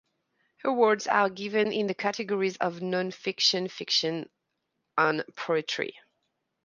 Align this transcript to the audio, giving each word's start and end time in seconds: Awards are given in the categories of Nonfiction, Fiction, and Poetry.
Awards 0.63 1.05
are 1.05 1.29
given 1.29 1.71
in 1.71 1.85
the 1.85 1.93
categories 1.93 2.57
of 2.57 2.79
Nonfiction, 2.79 3.69
Fiction, 3.69 4.31
and 4.97 5.23
Poetry. 5.35 5.95